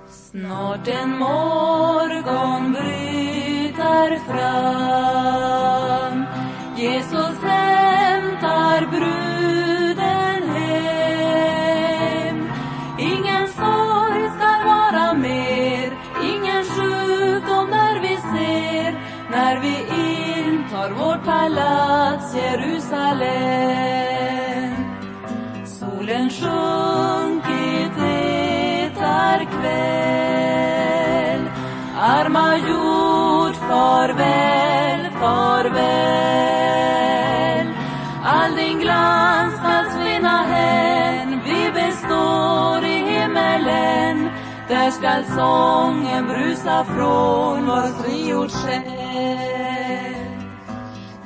Snart 0.08 0.88
en 0.88 1.18
morgon 1.18 2.74
bryter 2.74 4.20
fram 4.28 5.24
Jesus 6.78 7.44
är 7.44 7.73
palats 21.26 22.36
Jerusalem. 22.36 23.54
Solen 25.66 26.30
sjunkit, 26.30 27.94
det 27.98 28.92
är 29.04 29.46
kväll. 29.56 31.44
Arma 32.00 32.58
jord, 32.58 33.56
farväl, 33.56 35.02
farväl. 35.20 36.93
Din 38.74 38.82
glans 38.82 39.54
skall 39.54 39.86
svinna 39.92 40.38
hän 40.44 41.42
Vi 41.46 41.72
består 41.72 42.84
i 42.86 42.98
himmelen. 42.98 44.30
Där 44.68 44.92
skall 44.92 45.24
sången 45.26 46.28
brusa 46.28 46.86
från 46.86 47.66
vår 47.66 48.04
frigjord 48.04 48.52
själ. 48.52 48.84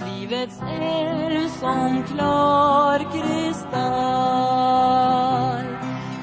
Livets 0.06 0.62
eld 0.82 1.52
som 1.52 2.04
klar 2.04 3.00
kristall. 3.12 3.78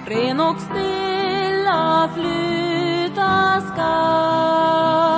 Ren 0.07 0.41
och 0.41 0.61
stilla 0.61 2.09
flyta 2.15 3.61
skall. 3.61 5.14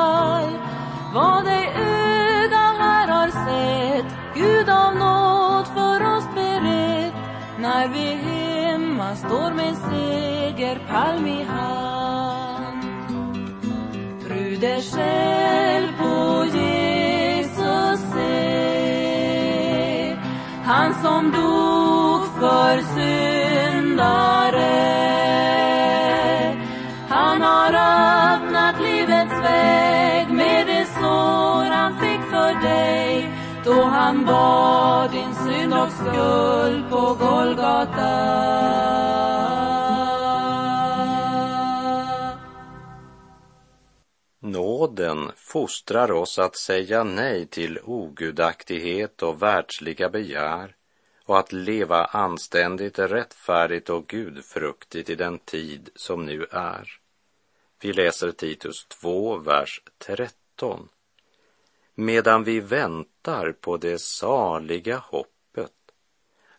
är 7.86 7.90
vi 7.92 8.08
hemma, 8.30 9.16
står 9.16 9.54
med 9.54 9.76
segerpalm 9.76 11.26
i 11.26 11.42
hand. 11.42 12.82
Pruder 14.26 14.80
själv 14.80 15.88
på 15.98 16.44
Jesus 16.58 18.00
se, 18.12 19.36
han 20.64 20.94
som 20.94 21.32
dog 21.32 22.26
för 22.40 22.82
syndare. 22.94 24.36
Han 27.08 27.42
har 27.42 27.74
öppnat 28.34 28.80
livets 28.82 29.42
väg 29.42 30.28
med 30.32 30.66
det 30.66 30.86
sår 31.00 31.64
han 31.64 32.00
fick 32.00 32.20
för 32.30 32.62
dig 32.62 33.30
då 33.64 33.82
han 33.82 34.24
bar 34.24 35.08
din 35.08 35.34
synd 35.34 35.74
och 35.74 35.92
skuld 35.92 36.90
på 36.90 37.15
Golgata. 37.46 38.36
Nåden 44.40 45.32
fostrar 45.36 46.12
oss 46.12 46.38
att 46.38 46.56
säga 46.56 47.04
nej 47.04 47.46
till 47.46 47.78
ogudaktighet 47.84 49.22
och 49.22 49.42
världsliga 49.42 50.08
begär 50.08 50.74
och 51.24 51.38
att 51.38 51.52
leva 51.52 52.04
anständigt, 52.04 52.98
rättfärdigt 52.98 53.90
och 53.90 54.06
gudfruktigt 54.06 55.10
i 55.10 55.14
den 55.14 55.38
tid 55.38 55.90
som 55.94 56.26
nu 56.26 56.46
är. 56.50 56.88
Vi 57.82 57.92
läser 57.92 58.30
Titus 58.30 58.86
2, 58.86 59.36
vers 59.36 59.82
13. 59.98 60.88
Medan 61.94 62.44
vi 62.44 62.60
väntar 62.60 63.52
på 63.52 63.76
det 63.76 64.00
saliga 64.00 64.96
hoppet 64.96 65.35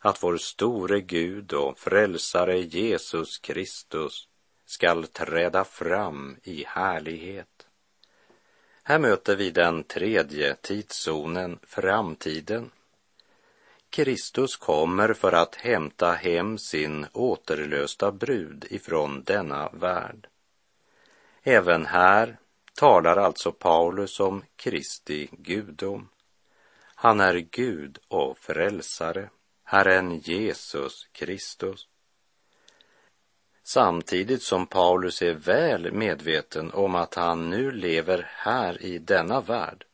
att 0.08 0.24
vår 0.24 0.38
store 0.38 1.02
Gud 1.02 1.54
och 1.54 1.80
frälsare 1.80 2.60
Jesus 2.60 3.38
Kristus 3.38 4.28
skall 4.66 5.08
träda 5.08 5.64
fram 5.64 6.38
i 6.44 6.64
härlighet. 6.68 7.68
Här 8.84 9.00
möter 9.00 9.36
vi 9.36 9.52
den 9.52 9.84
tredje 9.84 10.56
tidszonen, 10.56 11.60
framtiden. 11.64 12.72
Kristus 13.90 14.56
kommer 14.56 15.14
för 15.14 15.32
att 15.32 15.56
hämta 15.56 16.12
hem 16.12 16.58
sin 16.58 17.06
återlösta 17.14 18.12
brud 18.12 18.66
ifrån 18.70 19.24
denna 19.24 19.70
värld. 19.70 20.28
Även 21.44 21.86
här 21.86 22.38
talar 22.74 23.18
alltså 23.18 23.52
Paulus 23.52 24.20
om 24.20 24.44
Kristi 24.56 25.30
gudom. 25.32 26.10
Han 26.96 27.20
är 27.20 27.36
Gud 27.36 28.00
och 28.08 28.38
frälsare, 28.38 29.30
Herren 29.70 30.20
Jesus 30.20 31.08
Kristus. 31.12 31.88
Samtidigt 33.64 34.42
som 34.42 34.68
Paulus 34.68 35.22
är 35.22 35.34
väl 35.34 35.92
medveten 35.92 36.72
om 36.72 36.96
att 36.96 37.16
han 37.16 37.50
nu 37.50 37.72
lever 37.72 38.30
här 38.30 38.82
i 38.82 38.98
denna 38.98 39.42
värld, 39.42 39.86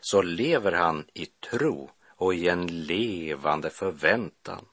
så 0.00 0.22
lever 0.22 0.72
han 0.72 1.04
i 1.14 1.26
tro 1.26 1.90
och 2.08 2.34
i 2.34 2.48
en 2.48 2.66
levande 2.86 3.70
förväntan. 3.70 4.64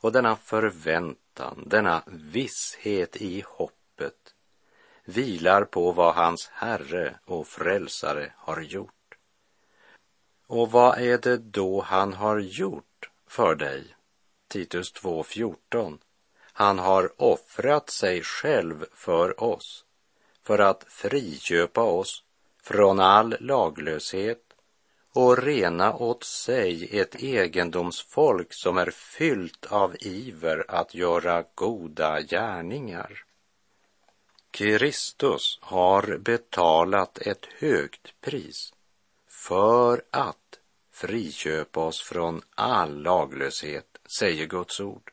Och 0.00 0.12
denna 0.12 0.36
förväntan, 0.36 1.64
denna 1.66 2.02
visshet 2.06 3.16
i 3.16 3.44
hoppet 3.46 4.34
vilar 5.04 5.64
på 5.64 5.92
vad 5.92 6.14
hans 6.14 6.48
Herre 6.52 7.18
och 7.24 7.46
Frälsare 7.46 8.32
har 8.36 8.60
gjort. 8.60 9.16
Och 10.46 10.70
vad 10.70 10.98
är 10.98 11.18
det 11.18 11.36
då 11.36 11.80
han 11.80 12.12
har 12.12 12.38
gjort 12.38 12.84
för 13.30 13.54
dig? 13.54 13.96
Titus 14.48 14.94
2.14. 14.94 15.98
Han 16.52 16.78
har 16.78 17.22
offrat 17.22 17.90
sig 17.90 18.22
själv 18.22 18.86
för 18.92 19.42
oss 19.42 19.84
för 20.42 20.58
att 20.58 20.84
friköpa 20.88 21.82
oss 21.82 22.24
från 22.62 23.00
all 23.00 23.36
laglöshet 23.40 24.42
och 25.12 25.38
rena 25.38 25.94
åt 25.94 26.24
sig 26.24 26.98
ett 26.98 27.22
egendomsfolk 27.22 28.52
som 28.54 28.78
är 28.78 28.90
fyllt 28.90 29.66
av 29.66 29.96
iver 30.00 30.64
att 30.68 30.94
göra 30.94 31.44
goda 31.54 32.20
gärningar. 32.20 33.24
Kristus 34.50 35.58
har 35.62 36.18
betalat 36.18 37.18
ett 37.18 37.46
högt 37.58 38.20
pris 38.20 38.74
för 39.28 40.02
att 40.10 40.49
friköpa 41.00 41.80
oss 41.80 42.02
från 42.02 42.42
all 42.54 43.02
laglöshet, 43.02 43.98
säger 44.18 44.46
Guds 44.46 44.80
ord. 44.80 45.12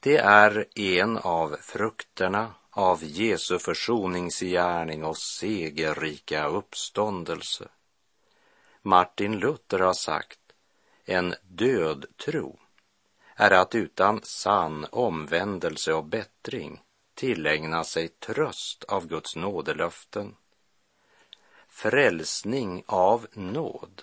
Det 0.00 0.16
är 0.16 0.66
en 0.78 1.18
av 1.18 1.56
frukterna 1.60 2.54
av 2.70 3.04
Jesu 3.04 3.58
försoningsgärning 3.58 5.04
och 5.04 5.18
segerrika 5.18 6.46
uppståndelse. 6.46 7.68
Martin 8.82 9.38
Luther 9.38 9.78
har 9.78 9.92
sagt, 9.92 10.40
en 11.04 11.34
död 11.42 12.06
tro 12.24 12.58
är 13.34 13.50
att 13.50 13.74
utan 13.74 14.20
sann 14.22 14.86
omvändelse 14.90 15.92
och 15.92 16.04
bättring 16.04 16.80
tillägna 17.14 17.84
sig 17.84 18.08
tröst 18.08 18.84
av 18.84 19.06
Guds 19.06 19.36
nådelöften. 19.36 20.36
Frälsning 21.68 22.84
av 22.86 23.26
nåd 23.32 24.02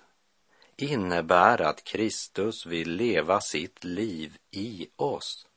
innebär 0.77 1.61
att 1.61 1.83
Kristus 1.83 2.65
vill 2.65 2.91
leva 2.95 3.41
sitt 3.41 3.83
liv 3.83 4.37
i 4.51 4.87
oss. 4.95 5.47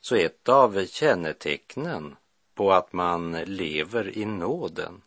Så 0.00 0.16
ett 0.16 0.48
av 0.48 0.86
kännetecknen 0.86 2.16
på 2.54 2.72
att 2.72 2.92
man 2.92 3.32
lever 3.32 4.18
i 4.18 4.24
nåden, 4.24 5.02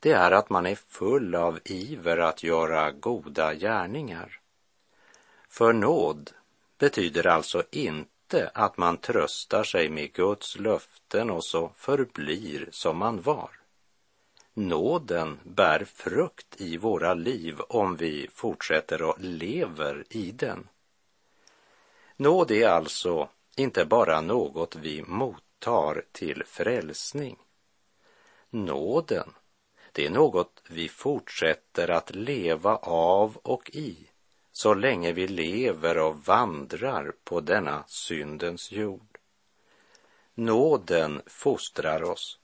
det 0.00 0.12
är 0.12 0.30
att 0.30 0.50
man 0.50 0.66
är 0.66 0.74
full 0.74 1.34
av 1.34 1.58
iver 1.64 2.18
att 2.18 2.42
göra 2.42 2.90
goda 2.90 3.54
gärningar. 3.54 4.40
För 5.48 5.72
nåd 5.72 6.30
betyder 6.78 7.26
alltså 7.26 7.62
inte 7.70 8.50
att 8.54 8.76
man 8.76 8.96
tröstar 8.96 9.64
sig 9.64 9.88
med 9.88 10.12
Guds 10.12 10.58
löften 10.58 11.30
och 11.30 11.44
så 11.44 11.72
förblir 11.76 12.68
som 12.70 12.96
man 12.98 13.20
var. 13.20 13.61
Nåden 14.54 15.40
bär 15.42 15.84
frukt 15.84 16.60
i 16.60 16.76
våra 16.76 17.14
liv 17.14 17.60
om 17.68 17.96
vi 17.96 18.28
fortsätter 18.32 19.02
och 19.02 19.16
lever 19.18 20.04
i 20.10 20.30
den. 20.30 20.68
Nåd 22.16 22.50
är 22.50 22.68
alltså 22.68 23.28
inte 23.56 23.84
bara 23.84 24.20
något 24.20 24.76
vi 24.76 25.02
mottar 25.02 26.04
till 26.12 26.44
frälsning. 26.46 27.38
Nåden, 28.50 29.32
det 29.92 30.06
är 30.06 30.10
något 30.10 30.62
vi 30.68 30.88
fortsätter 30.88 31.90
att 31.90 32.14
leva 32.14 32.76
av 32.76 33.36
och 33.36 33.70
i 33.70 34.08
så 34.52 34.74
länge 34.74 35.12
vi 35.12 35.28
lever 35.28 35.98
och 35.98 36.24
vandrar 36.24 37.12
på 37.24 37.40
denna 37.40 37.84
syndens 37.86 38.72
jord. 38.72 39.18
Nåden 40.34 41.22
fostrar 41.26 42.02
oss 42.02 42.38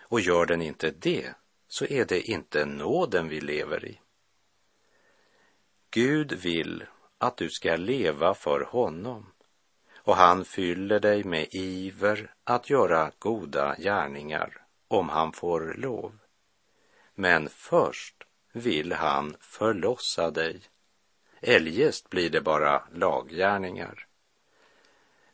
och 0.00 0.20
gör 0.20 0.46
den 0.46 0.62
inte 0.62 0.90
det 0.90 1.34
så 1.76 1.84
är 1.86 2.04
det 2.04 2.20
inte 2.20 2.64
nåden 2.64 3.28
vi 3.28 3.40
lever 3.40 3.84
i. 3.84 4.00
Gud 5.90 6.32
vill 6.32 6.84
att 7.18 7.36
du 7.36 7.50
ska 7.50 7.76
leva 7.76 8.34
för 8.34 8.60
honom 8.60 9.32
och 9.96 10.16
han 10.16 10.44
fyller 10.44 11.00
dig 11.00 11.24
med 11.24 11.48
iver 11.50 12.34
att 12.44 12.70
göra 12.70 13.12
goda 13.18 13.76
gärningar 13.78 14.66
om 14.88 15.08
han 15.08 15.32
får 15.32 15.74
lov. 15.78 16.18
Men 17.14 17.48
först 17.48 18.24
vill 18.52 18.92
han 18.92 19.36
förlossa 19.40 20.30
dig. 20.30 20.60
Eljest 21.40 22.10
blir 22.10 22.30
det 22.30 22.40
bara 22.40 22.82
laggärningar. 22.92 24.06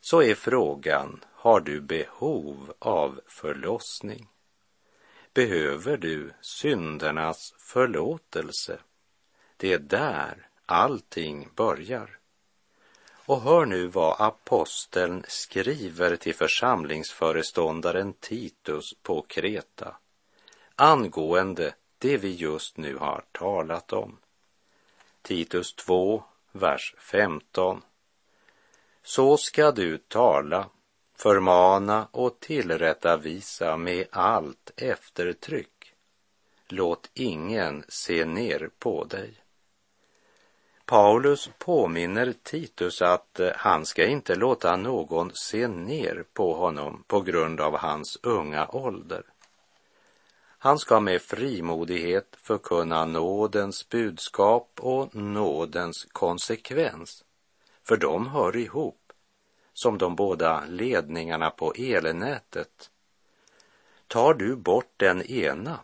Så 0.01 0.21
är 0.21 0.35
frågan, 0.35 1.23
har 1.33 1.59
du 1.59 1.81
behov 1.81 2.73
av 2.79 3.21
förlossning? 3.27 4.32
Behöver 5.33 5.97
du 5.97 6.33
syndernas 6.41 7.53
förlåtelse? 7.57 8.79
Det 9.57 9.73
är 9.73 9.79
där 9.79 10.47
allting 10.65 11.49
börjar. 11.55 12.17
Och 13.25 13.41
hör 13.41 13.65
nu 13.65 13.87
vad 13.87 14.21
aposteln 14.21 15.25
skriver 15.27 16.15
till 16.15 16.35
församlingsföreståndaren 16.35 18.13
Titus 18.13 18.93
på 19.01 19.21
Kreta 19.21 19.95
angående 20.75 21.75
det 21.97 22.17
vi 22.17 22.35
just 22.35 22.77
nu 22.77 22.97
har 22.97 23.23
talat 23.31 23.93
om. 23.93 24.17
Titus 25.21 25.73
2, 25.73 26.23
vers 26.51 26.95
15. 26.99 27.81
Så 29.03 29.37
ska 29.37 29.71
du 29.71 29.97
tala, 29.97 30.69
förmana 31.23 32.07
och 32.11 32.39
tillrättavisa 32.39 33.77
med 33.77 34.07
allt 34.11 34.71
eftertryck. 34.75 35.93
Låt 36.67 37.09
ingen 37.13 37.83
se 37.87 38.25
ner 38.25 38.69
på 38.79 39.03
dig. 39.03 39.33
Paulus 40.85 41.49
påminner 41.57 42.33
Titus 42.43 43.01
att 43.01 43.39
eh, 43.39 43.49
han 43.55 43.85
ska 43.85 44.05
inte 44.05 44.35
låta 44.35 44.75
någon 44.75 45.31
se 45.33 45.67
ner 45.67 46.25
på 46.33 46.53
honom 46.53 47.03
på 47.07 47.21
grund 47.21 47.61
av 47.61 47.77
hans 47.77 48.19
unga 48.23 48.67
ålder. 48.67 49.23
Han 50.57 50.79
ska 50.79 50.99
med 50.99 51.21
frimodighet 51.21 52.35
förkunna 52.37 53.05
nådens 53.05 53.89
budskap 53.89 54.79
och 54.81 55.15
nådens 55.15 56.07
konsekvens, 56.11 57.23
för 57.83 57.97
de 57.97 58.27
hör 58.27 58.55
ihop, 58.55 59.02
som 59.73 59.97
de 59.97 60.15
båda 60.15 60.65
ledningarna 60.65 61.49
på 61.49 61.73
elnätet. 61.73 62.89
Tar 64.07 64.33
du 64.33 64.55
bort 64.55 64.93
den 64.97 65.21
ena, 65.21 65.79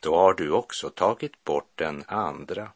då 0.00 0.16
har 0.16 0.34
du 0.34 0.50
också 0.50 0.90
tagit 0.90 1.44
bort 1.44 1.72
den 1.74 2.04
andra. 2.06 2.70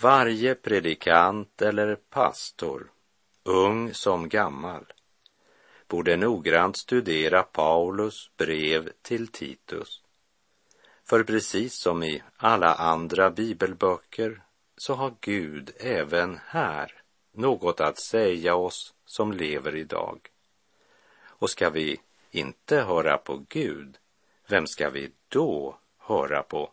Varje 0.00 0.54
predikant 0.54 1.62
eller 1.62 1.94
pastor, 1.94 2.90
ung 3.42 3.94
som 3.94 4.28
gammal, 4.28 4.92
borde 5.88 6.16
noggrant 6.16 6.76
studera 6.76 7.42
Paulus 7.42 8.30
brev 8.36 8.90
till 9.02 9.28
Titus. 9.28 10.00
För 11.04 11.24
precis 11.24 11.74
som 11.74 12.02
i 12.02 12.22
alla 12.36 12.74
andra 12.74 13.30
bibelböcker 13.30 14.42
så 14.76 14.94
har 14.94 15.14
Gud 15.20 15.70
även 15.76 16.38
här 16.46 17.02
något 17.32 17.80
att 17.80 17.98
säga 17.98 18.54
oss 18.54 18.93
som 19.06 19.32
lever 19.32 19.76
idag. 19.76 20.30
Och 21.24 21.50
ska 21.50 21.70
vi 21.70 22.00
inte 22.30 22.76
höra 22.76 23.18
på 23.18 23.44
Gud, 23.48 23.98
vem 24.46 24.66
ska 24.66 24.90
vi 24.90 25.10
då 25.28 25.78
höra 25.98 26.42
på? 26.42 26.70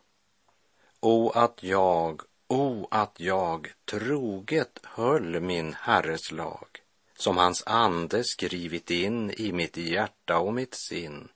O 1.00 1.30
att 1.30 1.62
jag, 1.62 2.22
o 2.48 2.88
att 2.90 3.20
jag 3.20 3.72
troget 3.84 4.80
höll 4.82 5.40
min 5.40 5.74
Herres 5.74 6.32
lag, 6.32 6.68
som 7.16 7.36
hans 7.36 7.62
ande 7.66 8.24
skrivit 8.24 8.90
in 8.90 9.30
i 9.30 9.52
mitt 9.52 9.76
hjärta 9.76 10.38
och 10.38 10.54
mitt 10.54 10.74
sinn, 10.74 11.28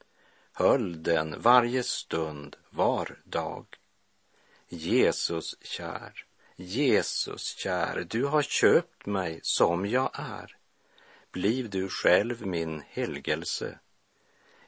höll 0.52 1.02
den 1.02 1.40
varje 1.40 1.82
stund, 1.82 2.56
var 2.70 3.18
dag. 3.24 3.66
Jesus 4.68 5.56
kär, 5.62 6.24
Jesus 6.56 7.56
kär, 7.56 8.06
du 8.10 8.24
har 8.24 8.42
köpt 8.42 9.06
mig 9.06 9.40
som 9.42 9.86
jag 9.86 10.10
är. 10.12 10.55
Bliv 11.36 11.70
du 11.70 11.88
själv 11.88 12.46
min 12.46 12.82
helgelse. 12.88 13.78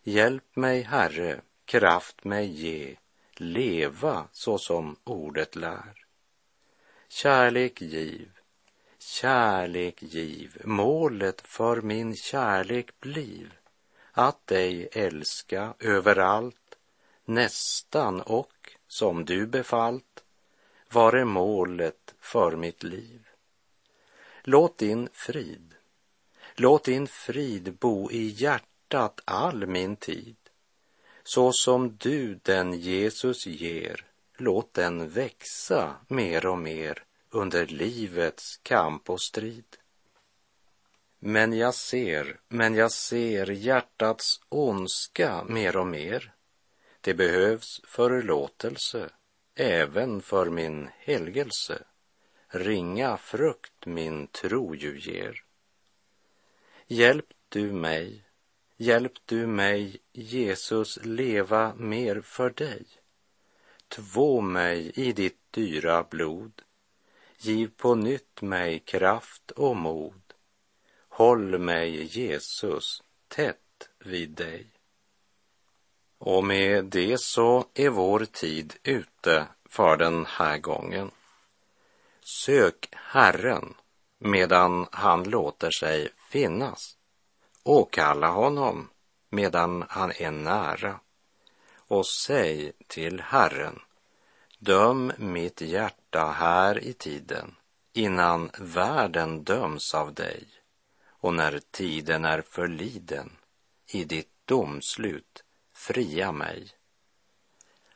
Hjälp 0.02 0.57
mig, 0.57 0.83
Herre, 0.83 1.40
kraft 1.64 2.24
mig 2.24 2.46
ge, 2.46 2.96
leva 3.35 4.28
så 4.33 4.59
som 4.59 4.96
ordet 5.04 5.57
lär. 5.57 6.07
Kärlek 7.09 7.81
giv, 7.81 8.31
kärlek 8.98 10.02
giv, 10.02 10.57
målet 10.64 11.40
för 11.40 11.81
min 11.81 12.16
kärlek 12.16 13.00
bliv 13.00 13.54
att 14.12 14.46
dig 14.46 14.88
älska 14.92 15.74
överallt, 15.78 16.78
nästan 17.24 18.20
och 18.20 18.72
som 18.88 19.24
du 19.24 19.46
befallt, 19.46 20.24
vare 20.90 21.24
målet 21.24 22.14
för 22.20 22.57
mitt 22.57 22.83
liv. 22.83 23.28
Låt 24.42 24.78
din 24.78 25.09
frid, 25.12 25.74
låt 26.61 26.85
din 26.85 27.07
frid 27.07 27.73
bo 27.75 28.11
i 28.11 28.27
hjärtat 28.27 29.21
all 29.25 29.66
min 29.66 29.97
tid, 29.97 30.37
så 31.23 31.53
som 31.53 31.97
du 31.97 32.35
den 32.42 32.73
Jesus 32.73 33.47
ger, 33.47 34.05
låt 34.37 34.75
den 34.75 35.09
växa 35.09 35.97
mer 36.09 36.47
och 36.47 36.59
mer 36.59 37.05
under 37.31 37.66
livets 37.66 38.57
kamp 38.62 39.11
och 39.11 39.23
strid. 39.23 39.77
Men 41.18 41.53
jag 41.53 41.75
ser, 41.75 42.40
men 42.49 42.75
jag 42.75 42.92
ser 42.92 43.51
hjärtats 43.51 44.40
ondska 44.49 45.44
mer 45.44 45.77
och 45.77 45.87
mer. 45.87 46.33
Det 47.01 47.14
behövs 47.14 47.81
förlåtelse, 47.85 49.11
även 49.55 50.23
för 50.23 50.51
min 50.51 50.88
helgelse. 50.99 51.83
Ringa 52.49 53.16
frukt 53.16 53.87
min 53.87 54.27
tro 54.27 54.75
ju 54.75 55.01
ger. 55.01 55.48
Hjälp 56.90 57.27
du 57.48 57.72
mig, 57.72 58.24
hjälp 58.77 59.12
du 59.24 59.46
mig, 59.46 59.96
Jesus, 60.12 60.98
leva 61.03 61.74
mer 61.74 62.20
för 62.20 62.51
dig. 62.51 62.87
Två 63.88 64.40
mig 64.40 64.92
i 64.94 65.12
ditt 65.12 65.38
dyra 65.51 66.03
blod. 66.03 66.62
Giv 67.38 67.70
på 67.77 67.94
nytt 67.94 68.42
mig 68.42 68.79
kraft 68.79 69.51
och 69.51 69.77
mod 69.77 70.35
Håll 71.09 71.59
mig, 71.59 72.18
Jesus, 72.18 73.03
tätt 73.29 73.88
vid 73.98 74.31
dig. 74.31 74.66
Och 76.18 76.44
med 76.44 76.85
det 76.85 77.20
så 77.20 77.66
är 77.74 77.88
vår 77.88 78.24
tid 78.24 78.74
ute 78.83 79.46
för 79.64 79.96
den 79.96 80.27
här 80.27 80.59
gången. 80.59 81.11
Sök 82.20 82.88
Herren 82.92 83.74
medan 84.18 84.87
han 84.92 85.24
låter 85.24 85.70
sig 85.70 86.09
finnas. 86.29 86.97
Åkalla 87.64 88.29
honom 88.29 88.91
medan 89.31 89.85
han 89.88 90.12
är 90.19 90.31
nära. 90.31 91.01
Och 91.77 92.07
säg 92.07 92.73
till 92.87 93.21
Herren, 93.21 93.79
döm 94.59 95.12
mitt 95.19 95.61
hjärta 95.61 96.27
här 96.27 96.79
i 96.79 96.93
tiden 96.93 97.55
innan 97.93 98.51
världen 98.59 99.45
döms 99.45 99.95
av 99.95 100.14
dig 100.14 100.49
och 101.09 101.35
när 101.35 101.61
tiden 101.71 102.25
är 102.25 102.43
förliden 102.43 103.31
i 103.87 104.05
ditt 104.05 104.33
domslut 104.45 105.45
fria 105.75 106.33
mig. 106.33 106.71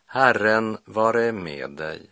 Herren 0.07 0.79
vare 0.85 1.33
med 1.33 1.71
dig. 1.71 2.11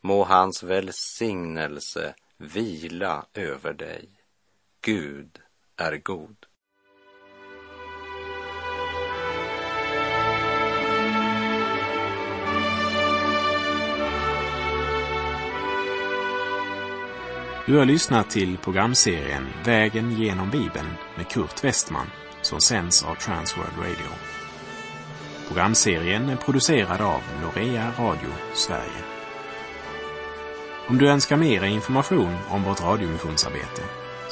Må 0.00 0.24
hans 0.24 0.62
välsignelse 0.62 2.14
vila 2.36 3.26
över 3.34 3.72
dig. 3.72 4.23
Gud 4.86 5.38
är 5.76 5.96
god. 5.96 6.36
Du 17.66 17.76
har 17.76 17.84
lyssnat 17.84 18.30
till 18.30 18.58
programserien 18.58 19.46
Vägen 19.64 20.10
genom 20.10 20.50
Bibeln 20.50 20.94
med 21.16 21.28
Kurt 21.28 21.64
Westman 21.64 22.06
som 22.42 22.60
sänds 22.60 23.04
av 23.04 23.14
Transworld 23.14 23.78
Radio. 23.78 24.10
Programserien 25.48 26.28
är 26.28 26.36
producerad 26.36 27.00
av 27.00 27.22
Norea 27.42 27.92
Radio 27.98 28.30
Sverige. 28.54 29.04
Om 30.88 30.98
du 30.98 31.08
önskar 31.08 31.36
mer 31.36 31.64
information 31.64 32.36
om 32.50 32.62
vårt 32.62 32.82
radiomissionsarbete 32.82 34.03